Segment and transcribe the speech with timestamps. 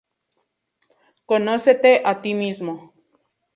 [1.29, 2.73] Conócete a ti mismo